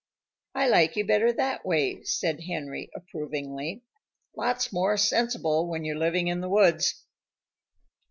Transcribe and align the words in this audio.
"I 0.55 0.67
like 0.67 0.95
you 0.95 1.05
better 1.05 1.31
that 1.31 1.63
way," 1.63 2.01
said 2.05 2.41
Henry 2.47 2.89
approvingly. 2.95 3.83
"Lots 4.35 4.73
more 4.73 4.97
sensible 4.97 5.67
when 5.69 5.85
you're 5.85 5.95
living 5.95 6.27
in 6.27 6.41
the 6.41 6.49
woods." 6.49 7.03